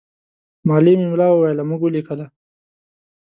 معلم 0.67 0.99
املا 1.07 1.27
وویله، 1.31 1.63
موږ 1.69 1.81
ولیکله. 1.83 2.25